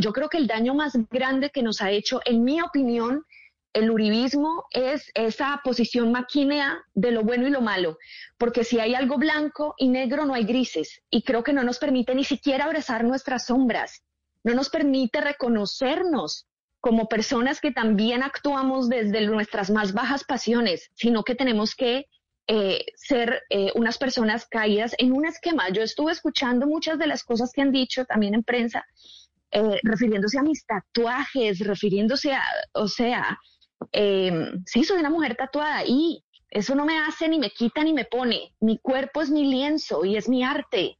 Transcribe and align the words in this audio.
Yo 0.00 0.12
creo 0.12 0.28
que 0.28 0.38
el 0.38 0.46
daño 0.46 0.74
más 0.74 0.94
grande 1.10 1.50
que 1.50 1.62
nos 1.62 1.80
ha 1.80 1.90
hecho, 1.90 2.20
en 2.24 2.42
mi 2.42 2.60
opinión, 2.60 3.24
el 3.72 3.90
uribismo 3.90 4.64
es 4.72 5.10
esa 5.14 5.60
posición 5.62 6.10
maquínea 6.10 6.82
de 6.94 7.12
lo 7.12 7.22
bueno 7.22 7.46
y 7.46 7.50
lo 7.50 7.60
malo, 7.60 7.98
porque 8.36 8.64
si 8.64 8.80
hay 8.80 8.94
algo 8.94 9.16
blanco 9.16 9.74
y 9.78 9.88
negro 9.88 10.24
no 10.24 10.34
hay 10.34 10.44
grises, 10.44 11.02
y 11.08 11.22
creo 11.22 11.44
que 11.44 11.52
no 11.52 11.62
nos 11.62 11.78
permite 11.78 12.14
ni 12.14 12.24
siquiera 12.24 12.64
abrazar 12.64 13.04
nuestras 13.04 13.46
sombras, 13.46 14.02
no 14.42 14.54
nos 14.54 14.70
permite 14.70 15.20
reconocernos 15.20 16.46
como 16.80 17.08
personas 17.08 17.60
que 17.60 17.70
también 17.70 18.22
actuamos 18.22 18.88
desde 18.88 19.24
nuestras 19.26 19.70
más 19.70 19.92
bajas 19.92 20.24
pasiones, 20.24 20.90
sino 20.94 21.22
que 21.22 21.34
tenemos 21.34 21.74
que 21.76 22.06
eh, 22.48 22.86
ser 22.96 23.42
eh, 23.50 23.70
unas 23.74 23.98
personas 23.98 24.46
caídas 24.46 24.94
en 24.98 25.12
un 25.12 25.26
esquema. 25.26 25.68
Yo 25.68 25.82
estuve 25.82 26.10
escuchando 26.10 26.66
muchas 26.66 26.98
de 26.98 27.06
las 27.06 27.22
cosas 27.22 27.52
que 27.52 27.60
han 27.60 27.70
dicho 27.70 28.06
también 28.06 28.34
en 28.34 28.42
prensa, 28.42 28.84
eh, 29.52 29.80
refiriéndose 29.82 30.38
a 30.38 30.42
mis 30.42 30.64
tatuajes, 30.64 31.58
refiriéndose 31.60 32.32
a, 32.32 32.42
o 32.74 32.88
sea, 32.88 33.38
sí, 33.92 34.84
soy 34.84 35.00
una 35.00 35.10
mujer 35.10 35.36
tatuada 35.36 35.82
y 35.86 36.22
eso 36.50 36.74
no 36.74 36.84
me 36.84 36.98
hace 36.98 37.28
ni 37.28 37.38
me 37.38 37.50
quita 37.50 37.82
ni 37.84 37.92
me 37.92 38.04
pone. 38.04 38.54
Mi 38.60 38.78
cuerpo 38.78 39.22
es 39.22 39.30
mi 39.30 39.44
lienzo 39.44 40.04
y 40.04 40.16
es 40.16 40.28
mi 40.28 40.42
arte. 40.44 40.98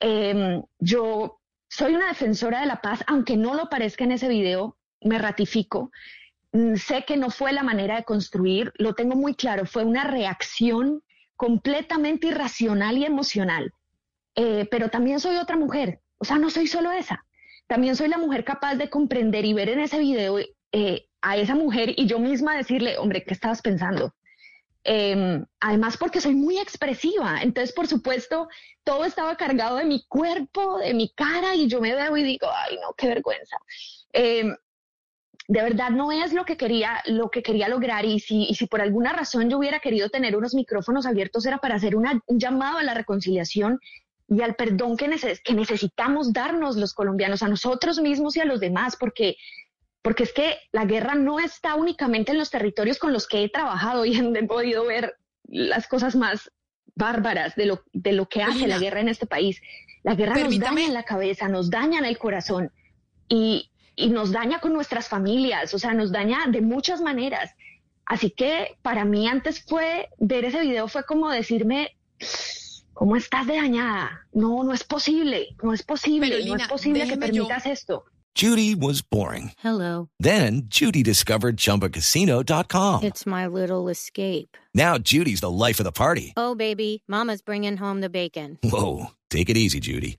Em, 0.00 0.62
yo 0.78 1.40
soy 1.68 1.94
una 1.94 2.08
defensora 2.08 2.60
de 2.60 2.66
la 2.66 2.80
paz, 2.80 3.02
aunque 3.06 3.36
no 3.36 3.54
lo 3.54 3.68
parezca 3.68 4.04
en 4.04 4.12
ese 4.12 4.28
video, 4.28 4.76
me 5.00 5.18
ratifico. 5.18 5.90
Mm, 6.52 6.76
sé 6.76 7.04
que 7.04 7.16
no 7.16 7.30
fue 7.30 7.52
la 7.52 7.62
manera 7.62 7.96
de 7.96 8.04
construir, 8.04 8.72
lo 8.76 8.94
tengo 8.94 9.16
muy 9.16 9.34
claro, 9.34 9.66
fue 9.66 9.84
una 9.84 10.04
reacción 10.04 11.02
completamente 11.36 12.28
irracional 12.28 12.96
y 12.96 13.04
emocional. 13.04 13.72
Eh, 14.36 14.66
pero 14.70 14.88
también 14.90 15.20
soy 15.20 15.36
otra 15.36 15.56
mujer, 15.56 16.00
o 16.18 16.24
sea, 16.24 16.38
no 16.38 16.50
soy 16.50 16.66
solo 16.66 16.92
esa. 16.92 17.25
También 17.66 17.96
soy 17.96 18.08
la 18.08 18.18
mujer 18.18 18.44
capaz 18.44 18.76
de 18.76 18.90
comprender 18.90 19.44
y 19.44 19.52
ver 19.52 19.68
en 19.68 19.80
ese 19.80 19.98
video 19.98 20.38
eh, 20.72 21.08
a 21.20 21.36
esa 21.36 21.54
mujer 21.54 21.92
y 21.96 22.06
yo 22.06 22.18
misma 22.18 22.56
decirle, 22.56 22.98
hombre, 22.98 23.24
¿qué 23.24 23.34
estabas 23.34 23.62
pensando? 23.62 24.14
Em, 24.84 25.44
además 25.58 25.96
porque 25.96 26.20
soy 26.20 26.36
muy 26.36 26.58
expresiva, 26.58 27.42
entonces 27.42 27.74
por 27.74 27.88
supuesto 27.88 28.48
todo 28.84 29.04
estaba 29.04 29.36
cargado 29.36 29.78
de 29.78 29.84
mi 29.84 30.04
cuerpo, 30.06 30.78
de 30.78 30.94
mi 30.94 31.12
cara 31.12 31.56
y 31.56 31.66
yo 31.66 31.80
me 31.80 31.92
veo 31.92 32.16
y 32.16 32.22
digo, 32.22 32.46
ay 32.54 32.76
no, 32.76 32.94
qué 32.96 33.08
vergüenza. 33.08 33.56
Em, 34.12 34.54
de 35.48 35.62
verdad 35.62 35.90
no 35.90 36.12
es 36.12 36.32
lo 36.32 36.44
que 36.44 36.56
quería, 36.56 37.02
lo 37.06 37.30
que 37.30 37.42
quería 37.42 37.68
lograr 37.68 38.04
y 38.04 38.20
si, 38.20 38.44
y 38.44 38.54
si 38.54 38.66
por 38.66 38.80
alguna 38.80 39.12
razón 39.12 39.50
yo 39.50 39.58
hubiera 39.58 39.80
querido 39.80 40.08
tener 40.08 40.36
unos 40.36 40.54
micrófonos 40.54 41.04
abiertos 41.04 41.46
era 41.46 41.58
para 41.58 41.74
hacer 41.74 41.96
un 41.96 42.22
llamado 42.28 42.78
a 42.78 42.84
la 42.84 42.94
reconciliación 42.94 43.80
y 44.28 44.42
al 44.42 44.56
perdón 44.56 44.96
que, 44.96 45.08
que 45.44 45.54
necesitamos 45.54 46.32
darnos 46.32 46.76
los 46.76 46.94
colombianos 46.94 47.42
a 47.42 47.48
nosotros 47.48 48.00
mismos 48.00 48.36
y 48.36 48.40
a 48.40 48.44
los 48.44 48.60
demás, 48.60 48.96
porque 48.98 49.36
porque 50.06 50.22
es 50.22 50.32
que 50.32 50.58
la 50.70 50.84
guerra 50.84 51.16
no 51.16 51.40
está 51.40 51.74
únicamente 51.74 52.30
en 52.30 52.38
los 52.38 52.48
territorios 52.48 52.96
con 52.96 53.12
los 53.12 53.26
que 53.26 53.42
he 53.42 53.48
trabajado 53.48 54.04
y 54.04 54.16
he 54.36 54.42
podido 54.44 54.86
ver 54.86 55.16
las 55.48 55.88
cosas 55.88 56.14
más 56.14 56.48
bárbaras 56.94 57.56
de 57.56 57.66
lo, 57.66 57.82
de 57.92 58.12
lo 58.12 58.28
que 58.28 58.40
hace 58.40 58.68
la 58.68 58.78
guerra 58.78 59.00
en 59.00 59.08
este 59.08 59.26
país. 59.26 59.60
La 60.04 60.14
guerra 60.14 60.36
nos 60.36 60.60
daña 60.60 60.86
en 60.86 60.94
la 60.94 61.02
cabeza, 61.02 61.48
nos 61.48 61.70
daña 61.70 61.98
en 61.98 62.04
el 62.04 62.18
corazón 62.18 62.70
y, 63.28 63.72
y 63.96 64.10
nos 64.10 64.30
daña 64.30 64.60
con 64.60 64.72
nuestras 64.72 65.08
familias, 65.08 65.74
o 65.74 65.78
sea, 65.80 65.92
nos 65.92 66.12
daña 66.12 66.46
de 66.46 66.60
muchas 66.60 67.00
maneras. 67.00 67.50
Así 68.04 68.30
que 68.30 68.78
para 68.82 69.04
mí 69.04 69.26
antes 69.26 69.64
fue, 69.64 70.08
ver 70.18 70.44
ese 70.44 70.60
video 70.60 70.86
fue 70.86 71.04
como 71.04 71.30
decirme, 71.30 71.96
¿cómo 72.96 73.14
estás 73.14 73.46
de 73.46 73.56
dañada? 73.56 74.26
No, 74.32 74.64
no 74.64 74.72
es 74.72 74.82
posible, 74.82 75.54
no 75.62 75.72
es 75.72 75.82
posible, 75.82 76.44
no 76.46 76.56
es 76.56 76.66
posible 76.66 77.06
que 77.06 77.16
permitas 77.16 77.66
esto. 77.66 78.04
Judy 78.34 78.74
was 78.74 79.00
boring. 79.00 79.52
Hello. 79.58 80.08
Then 80.18 80.62
Judy 80.66 81.02
discovered 81.02 81.56
ChumbaCasino.com. 81.56 83.04
It's 83.04 83.24
my 83.24 83.46
little 83.46 83.88
escape. 83.88 84.58
Now 84.74 84.98
Judy's 84.98 85.40
the 85.40 85.50
life 85.50 85.80
of 85.80 85.84
the 85.84 85.92
party. 85.92 86.34
Oh, 86.36 86.54
baby, 86.54 87.02
mama's 87.08 87.40
bringing 87.40 87.78
home 87.78 88.02
the 88.02 88.10
bacon. 88.10 88.58
Whoa, 88.62 89.06
take 89.30 89.48
it 89.48 89.56
easy, 89.56 89.80
Judy. 89.80 90.18